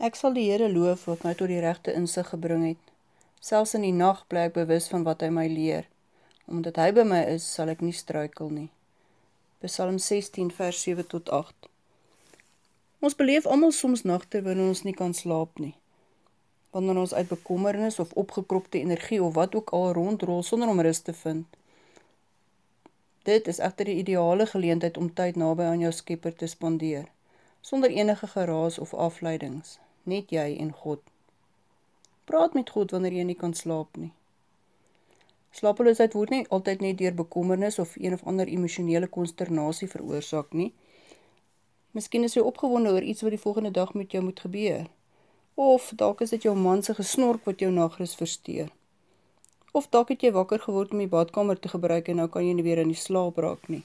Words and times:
Ek 0.00 0.14
sal 0.16 0.32
die 0.32 0.46
Here 0.48 0.64
loof 0.72 1.02
wat 1.10 1.26
my 1.26 1.34
tot 1.36 1.50
die 1.52 1.58
regte 1.60 1.92
insig 1.92 2.30
gebring 2.32 2.62
het. 2.64 2.92
Selfs 3.44 3.74
in 3.76 3.82
die 3.84 3.92
nag 3.92 4.22
bly 4.32 4.46
ek 4.48 4.54
bewus 4.54 4.86
van 4.88 5.02
wat 5.04 5.20
hy 5.20 5.28
my 5.28 5.42
leer. 5.44 5.90
Omdat 6.48 6.78
hy 6.80 6.86
by 6.96 7.02
my 7.04 7.18
is, 7.28 7.44
sal 7.44 7.68
ek 7.68 7.82
nie 7.84 7.92
struikel 7.92 8.48
nie. 8.48 8.70
Psalm 9.60 9.98
16 10.00 10.48
vers 10.56 10.78
7 10.86 11.04
tot 11.04 11.28
8. 11.38 11.68
Ons 13.04 13.16
beleef 13.18 13.44
almal 13.44 13.74
soms 13.76 14.06
nagte 14.08 14.40
wanneer 14.46 14.70
ons 14.72 14.82
nie 14.88 14.94
kan 14.96 15.12
slaap 15.18 15.60
nie. 15.60 15.74
Wanneer 16.72 17.02
ons 17.02 17.12
uit 17.12 17.28
bekommernis 17.28 18.00
of 18.00 18.16
opgekropte 18.24 18.80
energie 18.80 19.20
of 19.20 19.36
wat 19.36 19.58
ook 19.60 19.74
al 19.76 19.92
rondrol 20.00 20.40
sonder 20.40 20.72
om 20.72 20.80
rus 20.80 21.04
te 21.04 21.12
vind. 21.12 21.44
Dit 23.28 23.52
is 23.52 23.60
egter 23.60 23.92
die 23.92 24.00
ideale 24.00 24.48
geleentheid 24.48 24.96
om 24.96 25.12
tyd 25.12 25.36
naby 25.36 25.68
aan 25.68 25.84
jou 25.84 25.92
Skepper 25.92 26.32
te 26.32 26.48
spandeer, 26.48 27.04
sonder 27.60 27.92
enige 27.92 28.32
geraas 28.32 28.80
of 28.80 28.96
afleidings 28.96 29.76
net 30.10 30.34
jy 30.34 30.46
en 30.58 30.72
God. 30.82 31.02
Praat 32.30 32.54
met 32.54 32.70
God 32.70 32.92
wanneer 32.94 33.16
jy 33.20 33.26
nie 33.30 33.38
kan 33.38 33.54
slaap 33.58 33.96
nie. 33.98 34.12
Slapeloosheid 35.58 36.14
word 36.14 36.30
nie 36.30 36.44
altyd 36.54 36.82
net 36.84 36.98
deur 37.00 37.14
bekommernis 37.18 37.78
of 37.82 37.96
een 37.98 38.14
of 38.14 38.22
ander 38.22 38.46
emosionele 38.46 39.08
konsternasie 39.10 39.88
veroorsaak 39.90 40.52
nie. 40.54 40.70
Miskien 41.96 42.24
is 42.26 42.36
jy 42.36 42.44
opgewonde 42.46 42.92
oor 42.94 43.02
iets 43.02 43.24
wat 43.26 43.34
die 43.34 43.42
volgende 43.42 43.72
dag 43.74 43.94
met 43.98 44.12
jou 44.14 44.22
moet 44.22 44.40
gebeur. 44.40 44.86
Of 45.58 45.90
dalk 46.02 46.22
is 46.22 46.30
dit 46.30 46.46
jou 46.46 46.54
man 46.56 46.82
se 46.86 46.94
gesnork 46.94 47.42
wat 47.50 47.64
jou 47.64 47.72
nagrus 47.74 48.14
versteur. 48.14 48.70
Of 49.72 49.90
dalk 49.90 50.14
het 50.14 50.22
jy 50.22 50.30
wakker 50.34 50.62
geword 50.62 50.94
om 50.94 51.02
die 51.02 51.10
badkamer 51.10 51.58
te 51.58 51.70
gebruik 51.74 52.08
en 52.08 52.22
nou 52.22 52.28
kan 52.30 52.46
jy 52.46 52.54
nie 52.54 52.66
weer 52.66 52.78
in 52.82 52.94
die 52.94 53.02
slaap 53.02 53.42
raak 53.42 53.66
nie. 53.68 53.82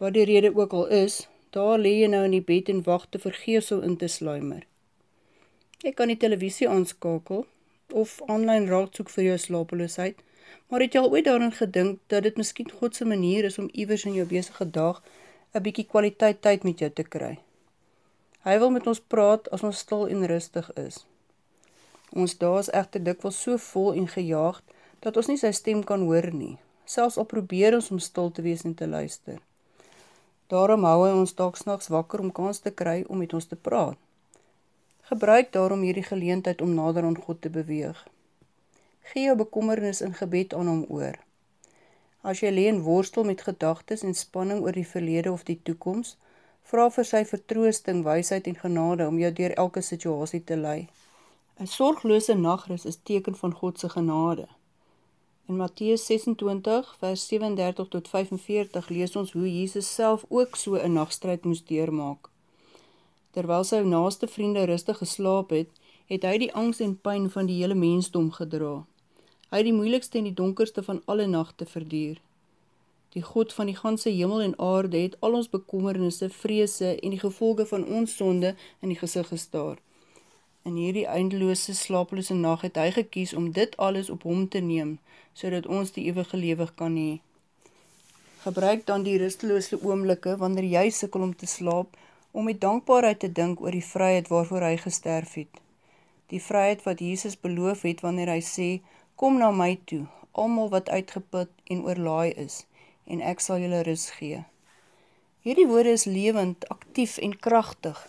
Wat 0.00 0.16
die 0.16 0.24
rede 0.24 0.54
ook 0.56 0.72
al 0.72 0.88
is, 1.04 1.26
daar 1.52 1.78
lê 1.78 1.98
jy 2.00 2.08
nou 2.12 2.24
in 2.24 2.36
die 2.38 2.44
bed 2.48 2.72
en 2.72 2.84
wag 2.88 3.06
te 3.12 3.20
vergeesel 3.20 3.84
in 3.84 3.96
te 4.00 4.08
sluimer. 4.08 4.64
Jy 5.82 5.90
kan 5.98 6.06
die 6.12 6.18
televisie 6.22 6.68
aanskakel 6.70 7.40
of 8.00 8.10
aanlyn 8.30 8.68
raad 8.70 8.94
soek 8.94 9.08
vir 9.10 9.24
jou 9.24 9.38
slapeloosheid, 9.44 10.20
maar 10.70 10.84
het 10.84 10.94
jy 10.94 11.00
al 11.00 11.08
ooit 11.10 11.24
daaraan 11.26 11.54
gedink 11.56 11.96
dat 12.12 12.22
dit 12.22 12.36
miskien 12.38 12.68
God 12.70 12.94
se 12.94 13.06
manier 13.12 13.48
is 13.48 13.58
om 13.58 13.66
iewers 13.72 14.04
in 14.06 14.14
jou 14.14 14.26
besige 14.30 14.66
dag 14.76 15.00
'n 15.54 15.62
bietjie 15.64 15.84
kwaliteit 15.94 16.38
tyd 16.40 16.62
met 16.64 16.78
jou 16.78 16.90
te 16.90 17.02
kry? 17.02 17.38
Hy 18.46 18.58
wil 18.58 18.70
met 18.70 18.86
ons 18.86 19.00
praat 19.00 19.50
as 19.50 19.62
ons 19.62 19.78
stil 19.78 20.06
en 20.06 20.26
rustig 20.26 20.70
is. 20.76 21.06
Ons 22.12 22.38
dae 22.38 22.58
is 22.58 22.70
egter 22.70 23.02
dikwels 23.04 23.42
so 23.42 23.58
vol 23.58 23.92
en 23.92 24.06
gejaagd 24.08 24.62
dat 25.00 25.16
ons 25.16 25.28
nie 25.28 25.36
sy 25.36 25.50
stem 25.50 25.82
kan 25.84 26.06
hoor 26.06 26.30
nie, 26.32 26.58
selfs 26.84 27.18
al 27.18 27.24
probeer 27.24 27.74
ons 27.74 27.90
om 27.90 27.98
stil 27.98 28.30
te 28.30 28.42
wees 28.42 28.64
en 28.64 28.74
te 28.74 28.86
luister. 28.86 29.38
Daarom 30.46 30.84
hou 30.84 31.04
hy 31.06 31.12
ons 31.12 31.34
dalk 31.34 31.56
snags 31.56 31.88
wakker 31.88 32.20
om 32.20 32.32
kans 32.32 32.58
te 32.60 32.70
kry 32.70 33.04
om 33.08 33.18
met 33.18 33.34
ons 33.34 33.46
te 33.46 33.56
praat. 33.56 33.98
Gebruik 35.12 35.52
daarom 35.52 35.82
hierdie 35.84 36.02
geleentheid 36.08 36.62
om 36.62 36.70
nader 36.74 37.04
aan 37.04 37.18
God 37.20 37.40
te 37.40 37.50
beweeg. 37.50 37.98
Gee 39.10 39.22
jou 39.22 39.34
bekommernis 39.36 40.00
in 40.00 40.14
gebed 40.16 40.54
aan 40.54 40.70
hom 40.70 40.86
oor. 40.88 41.18
As 42.30 42.40
jy 42.40 42.52
lê 42.54 42.64
en 42.70 42.80
worstel 42.86 43.26
met 43.28 43.44
gedagtes 43.44 44.06
en 44.08 44.16
spanning 44.16 44.62
oor 44.64 44.72
die 44.72 44.86
verlede 44.88 45.32
of 45.32 45.44
die 45.50 45.58
toekoms, 45.68 46.14
vra 46.72 46.88
vir 46.96 47.08
sy 47.10 47.22
vertroosting, 47.28 48.00
wysheid 48.08 48.48
en 48.48 48.56
genade 48.62 49.10
om 49.12 49.20
jou 49.20 49.32
deur 49.42 49.56
elke 49.66 49.84
situasie 49.90 50.42
te 50.48 50.56
lei. 50.62 50.88
'n 51.60 51.68
Sorglose 51.74 52.40
nagrus 52.48 52.88
is 52.94 53.00
teken 53.12 53.36
van 53.44 53.52
God 53.60 53.78
se 53.78 53.92
genade. 53.98 54.48
In 55.48 55.60
Matteus 55.60 56.06
26 56.06 56.96
vers 57.04 57.28
37 57.28 57.88
tot 57.98 58.08
45 58.16 58.88
lees 58.88 59.16
ons 59.16 59.36
hoe 59.36 59.48
Jesus 59.60 59.94
self 59.94 60.24
ook 60.28 60.56
so 60.56 60.80
'n 60.80 60.92
nagstryd 60.92 61.44
moes 61.44 61.64
deurmaak. 61.64 62.31
Terwyl 63.32 63.64
sy 63.64 63.80
naaste 63.88 64.28
vriende 64.28 64.64
rustig 64.68 64.98
geslaap 65.00 65.54
het, 65.56 65.70
het 66.12 66.24
hy 66.28 66.34
die 66.42 66.50
angs 66.52 66.82
en 66.84 66.98
pyn 67.00 67.30
van 67.32 67.48
die 67.48 67.60
hele 67.62 67.76
mensdom 67.78 68.28
gedra. 68.36 68.82
Hy 69.52 69.60
het 69.60 69.68
die 69.68 69.76
moeilikste 69.76 70.20
en 70.20 70.28
die 70.28 70.36
donkerste 70.36 70.82
van 70.84 71.00
alle 71.06 71.26
nagte 71.26 71.66
verduur. 71.68 72.20
Die 73.12 73.22
God 73.22 73.52
van 73.52 73.68
die 73.68 73.76
ganse 73.76 74.10
hemel 74.10 74.40
en 74.40 74.54
aarde 74.56 75.00
het 75.00 75.16
al 75.20 75.34
ons 75.36 75.48
bekommernisse, 75.52 76.28
vrese 76.32 76.94
en 76.94 77.12
die 77.12 77.20
gevolge 77.20 77.66
van 77.68 77.84
ons 77.84 78.16
sonde 78.16 78.54
in 78.80 78.92
die 78.92 79.00
gesig 79.00 79.28
gestaar. 79.28 79.80
In 80.64 80.76
hierdie 80.80 81.08
eindelose 81.08 81.74
slapelose 81.74 82.34
nag 82.38 82.62
het 82.64 82.76
hy 82.80 82.90
gekies 82.96 83.34
om 83.34 83.50
dit 83.52 83.76
alles 83.76 84.08
op 84.14 84.22
hom 84.28 84.46
te 84.48 84.60
neem 84.64 84.98
sodat 85.34 85.66
ons 85.66 85.92
die 85.96 86.04
ewige 86.08 86.36
lewe 86.36 86.68
kan 86.76 86.96
hê. 86.96 87.20
Gebruik 88.44 88.86
dan 88.86 89.04
die 89.04 89.16
rustelose 89.20 89.78
oomblikke 89.80 90.36
wanneer 90.40 90.68
jy 90.68 90.86
sukkel 90.90 91.24
om 91.28 91.36
te 91.36 91.48
slaap 91.48 91.96
om 92.32 92.44
met 92.44 92.60
dankbaarheid 92.60 93.18
te 93.18 93.32
dink 93.32 93.60
oor 93.60 93.74
die 93.76 93.84
vryheid 93.84 94.28
waarvoor 94.28 94.64
hy 94.66 94.76
gesterf 94.80 95.34
het. 95.40 95.60
Die 96.32 96.40
vryheid 96.40 96.82
wat 96.88 97.00
Jesus 97.04 97.36
beloof 97.40 97.84
het 97.88 98.00
wanneer 98.00 98.32
hy 98.32 98.40
sê: 98.40 98.68
"Kom 99.16 99.38
na 99.38 99.50
my 99.50 99.78
toe, 99.84 100.06
almal 100.32 100.68
wat 100.72 100.88
uitgeput 100.88 101.50
en 101.64 101.84
oorlaai 101.84 102.32
is, 102.32 102.64
en 103.04 103.20
ek 103.20 103.40
sal 103.40 103.58
julle 103.60 103.82
rus 103.82 104.10
gee." 104.10 104.44
Hierdie 105.42 105.66
woorde 105.66 105.90
is 105.90 106.04
lewend, 106.04 106.68
aktief 106.68 107.18
en 107.18 107.38
kragtig. 107.38 108.08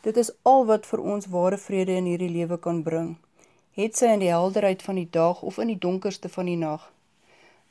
Dit 0.00 0.16
is 0.16 0.30
al 0.42 0.66
wat 0.66 0.86
vir 0.86 1.00
ons 1.00 1.26
ware 1.26 1.58
vrede 1.58 1.92
in 1.92 2.04
hierdie 2.04 2.30
lewe 2.30 2.58
kan 2.58 2.82
bring. 2.82 3.16
Het 3.74 3.96
sy 3.96 4.12
in 4.14 4.22
die 4.22 4.30
helderheid 4.30 4.82
van 4.82 4.94
die 4.94 5.08
dag 5.10 5.42
of 5.42 5.58
in 5.58 5.66
die 5.66 5.78
donkerste 5.78 6.28
van 6.28 6.46
die 6.46 6.56
nag. 6.56 6.92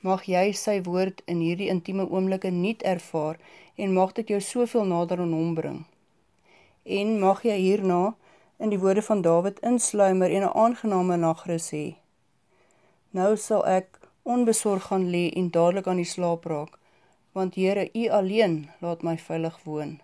Mag 0.06 0.28
jy 0.30 0.52
sy 0.53 0.81
woord 0.85 1.24
in 1.25 1.40
hierdie 1.41 1.72
intieme 1.74 2.06
oomblikke 2.06 2.52
nuut 2.53 2.84
ervaar 2.85 3.40
en 3.81 3.94
mag 3.94 4.13
dit 4.13 4.30
jou 4.30 4.41
soveel 4.41 4.85
nader 4.85 5.24
aan 5.24 5.34
hom 5.34 5.56
bring. 5.58 5.80
En 6.85 7.19
mag 7.19 7.41
jy 7.44 7.58
hierna 7.58 8.16
in 8.62 8.69
die 8.69 8.80
woorde 8.80 9.02
van 9.02 9.22
Dawid 9.22 9.59
insluimer 9.59 10.31
en 10.31 10.44
'n 10.44 10.53
aangename 10.53 11.18
nagrus 11.18 11.72
hê. 11.72 11.96
Nou 13.09 13.38
sal 13.38 13.66
ek 13.66 14.00
onbesorg 14.24 14.84
gaan 14.84 15.09
lê 15.09 15.30
en 15.34 15.50
dadelik 15.50 15.88
aan 15.88 16.03
die 16.03 16.14
slaap 16.16 16.46
raak, 16.46 16.78
want 17.31 17.56
Here, 17.56 17.90
U 17.94 18.08
alleen 18.09 18.69
laat 18.79 19.02
my 19.02 19.18
veilig 19.18 19.59
woon. 19.64 20.02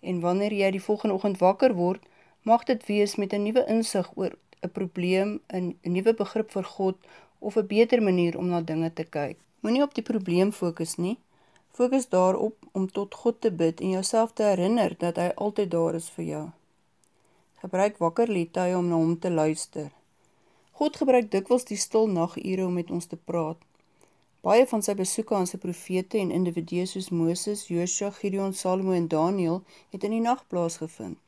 En 0.00 0.20
wanneer 0.20 0.52
jy 0.52 0.70
die 0.70 0.82
volgende 0.82 1.14
oggend 1.14 1.38
wakker 1.38 1.74
word, 1.74 2.02
mag 2.42 2.64
dit 2.64 2.86
wees 2.86 3.16
met 3.16 3.32
'n 3.32 3.42
nuwe 3.42 3.64
insig 3.66 4.10
oor 4.14 4.32
'n 4.62 4.70
probleem, 4.70 5.40
'n 5.48 5.76
nuwe 5.82 6.14
begrip 6.14 6.50
vir 6.50 6.64
God 6.64 6.96
of 7.44 7.56
'n 7.56 7.66
beter 7.66 8.02
manier 8.02 8.38
om 8.38 8.48
na 8.48 8.60
dinge 8.60 8.92
te 8.92 9.04
kyk. 9.04 9.38
Moenie 9.60 9.82
op 9.82 9.94
die 9.94 10.08
probleem 10.10 10.52
fokus 10.52 10.96
nie, 10.96 11.18
Fokus 11.74 12.08
daarop 12.08 12.56
om 12.72 12.90
tot 12.90 13.14
God 13.14 13.40
te 13.40 13.50
bid 13.52 13.80
en 13.80 13.90
jouself 13.90 14.32
te 14.32 14.42
herinner 14.42 14.92
dat 14.98 15.16
hy 15.18 15.32
altyd 15.34 15.70
daar 15.70 15.96
is 15.98 16.06
vir 16.16 16.24
jou. 16.24 16.42
Gebruik 17.62 17.96
wakker 17.98 18.30
tye 18.52 18.76
om 18.78 18.86
na 18.88 18.94
hom 18.94 19.16
te 19.18 19.30
luister. 19.30 19.88
God 20.78 20.96
gebruik 20.96 21.32
dikwels 21.32 21.66
die 21.66 21.76
stil 21.76 22.06
nagure 22.06 22.66
om 22.66 22.78
met 22.78 22.90
ons 22.90 23.06
te 23.06 23.16
praat. 23.16 23.58
Baie 24.46 24.66
van 24.66 24.86
sy 24.86 24.94
besoeke 24.94 25.34
aan 25.34 25.50
sy 25.50 25.58
profete 25.58 26.18
en 26.18 26.30
individue 26.30 26.86
soos 26.86 27.10
Moses, 27.10 27.66
Josua, 27.66 28.12
Gideon, 28.20 28.54
Salomo 28.54 28.92
en 28.92 29.08
Daniël 29.08 29.62
het 29.90 30.04
in 30.04 30.14
die 30.14 30.22
nag 30.22 30.46
plaasgevind. 30.46 31.18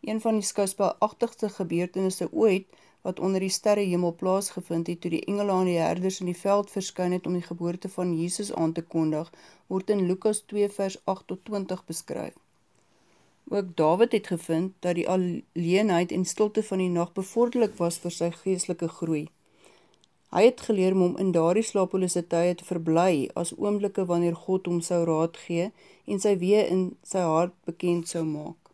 Een 0.00 0.24
van 0.24 0.40
die 0.40 0.48
skouspelagtigste 0.48 1.52
gebeurtenisse 1.58 2.32
ooit 2.32 2.64
wat 3.04 3.20
onder 3.20 3.42
die 3.44 3.52
sterrehemel 3.52 4.14
plaasgevind 4.16 4.86
het 4.88 5.00
toe 5.00 5.10
die 5.12 5.24
engele 5.28 5.52
aan 5.52 5.68
die 5.68 5.76
herders 5.76 6.22
in 6.24 6.30
die 6.30 6.38
veld 6.40 6.70
verskyn 6.72 7.12
het 7.12 7.26
om 7.28 7.36
die 7.36 7.44
geboorte 7.44 7.88
van 7.92 8.14
Jesus 8.16 8.52
aan 8.52 8.72
te 8.72 8.82
kondig, 8.94 9.28
word 9.68 9.90
in 9.92 10.06
Lukas 10.08 10.40
2 10.52 10.70
vers 10.78 10.96
8 11.04 11.26
tot 11.32 11.42
20 11.50 11.82
beskryf. 11.90 12.38
Ook 13.52 13.76
Dawid 13.76 14.12
het 14.12 14.26
gevind 14.32 14.72
dat 14.80 14.96
die 14.96 15.08
alleenheid 15.08 16.12
en 16.12 16.24
stilte 16.24 16.62
van 16.62 16.80
die 16.80 16.88
nag 16.88 17.12
bevorderlik 17.12 17.76
was 17.76 18.00
vir 18.00 18.14
sy 18.18 18.30
geestelike 18.38 18.88
groei. 18.88 19.26
Hy 20.32 20.46
het 20.48 20.64
geleer 20.66 20.96
om 20.96 21.18
in 21.20 21.34
daardie 21.36 21.62
slapelose 21.62 22.24
tye 22.32 22.56
te 22.56 22.64
verbly 22.64 23.28
as 23.42 23.52
oomblikke 23.58 24.06
wanneer 24.08 24.34
God 24.46 24.66
hom 24.66 24.80
sou 24.80 25.04
raad 25.04 25.36
gee 25.44 25.68
en 26.08 26.24
sy 26.24 26.32
weë 26.40 26.64
in 26.72 26.82
sy 27.04 27.20
hart 27.20 27.54
bekend 27.68 28.08
sou 28.08 28.24
maak. 28.24 28.72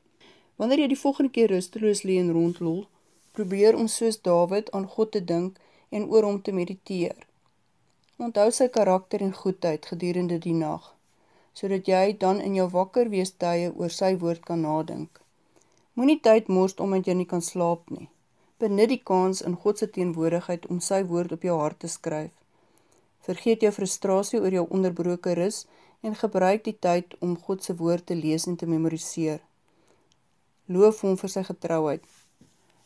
Wanneer 0.57 0.87
jy 0.87 0.89
die 0.95 1.03
volgende 1.03 1.35
keer 1.35 1.51
rusteloos 1.51 2.07
lê 2.07 2.17
en 2.23 2.33
rondlol, 2.37 2.87
probeer 3.33 3.77
om 3.77 3.89
soos 3.89 4.21
Dawid 4.21 4.71
aan 4.77 4.87
God 4.95 5.13
te 5.17 5.25
dink 5.25 5.59
en 5.91 6.07
oor 6.11 6.27
hom 6.29 6.43
te 6.43 6.53
mediteer. 6.53 7.17
Onthou 8.19 8.51
sy 8.53 8.69
karakter 8.69 9.23
en 9.25 9.35
goedheid 9.35 9.87
gedurende 9.93 10.39
die 10.39 10.55
nag, 10.55 10.93
sodat 11.55 11.89
jy 11.89 12.17
dan 12.25 12.41
in 12.45 12.55
jou 12.59 12.69
wakker 12.75 13.09
wees 13.15 13.33
tye 13.45 13.71
oor 13.73 13.95
sy 13.95 14.13
woord 14.23 14.45
kan 14.51 14.61
nadink. 14.67 15.21
Moenie 15.95 16.21
tyd 16.21 16.49
mors 16.49 16.77
omdat 16.79 17.09
jy 17.09 17.15
nie 17.19 17.31
kan 17.33 17.43
slaap 17.43 17.91
nie. 17.91 18.09
Benut 18.61 18.91
die 18.93 19.01
kans 19.11 19.41
in 19.41 19.57
God 19.63 19.81
se 19.81 19.89
teenwoordigheid 19.89 20.67
om 20.69 20.83
sy 20.85 21.01
woord 21.09 21.33
op 21.33 21.47
jou 21.49 21.57
hart 21.61 21.81
te 21.81 21.89
skryf. 21.89 22.33
Vergeet 23.25 23.65
jou 23.65 23.73
frustrasie 23.73 24.41
oor 24.41 24.53
jou 24.53 24.67
onderbroke 24.69 25.35
rus 25.39 25.65
en 26.05 26.17
gebruik 26.17 26.65
die 26.65 26.77
tyd 26.77 27.17
om 27.21 27.39
God 27.41 27.65
se 27.65 27.77
woord 27.77 28.07
te 28.07 28.17
lees 28.17 28.47
en 28.47 28.57
te 28.61 28.69
memoriseer. 28.69 29.41
Loof 30.69 31.01
hom 31.05 31.17
vir 31.21 31.33
sy 31.33 31.43
getrouheid. 31.49 32.05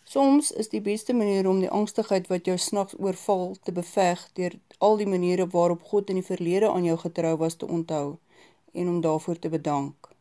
Soms 0.04 0.50
is 0.52 0.68
die 0.68 0.80
beste 0.80 1.14
manier 1.16 1.48
om 1.48 1.60
die 1.60 1.70
angstigheid 1.70 2.26
wat 2.28 2.44
jou 2.46 2.56
snags 2.60 2.96
oorval 2.98 3.56
te 3.64 3.72
beveg 3.72 4.24
deur 4.36 4.58
al 4.78 4.98
die 5.00 5.08
maniere 5.08 5.46
waarop 5.48 5.82
God 5.92 6.12
in 6.12 6.20
die 6.20 6.26
verlede 6.26 6.68
aan 6.68 6.84
jou 6.84 6.98
getrou 7.00 7.36
was 7.40 7.56
te 7.56 7.66
onthou 7.66 8.18
en 8.72 8.88
om 8.88 9.00
daarvoor 9.00 9.38
te 9.38 9.48
bedank. 9.48 10.13